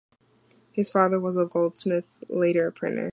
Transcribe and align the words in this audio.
His 0.71 0.89
father 0.89 1.19
was 1.19 1.37
a 1.37 1.45
goldsmith, 1.45 2.17
later 2.27 2.65
a 2.65 2.71
printer. 2.71 3.09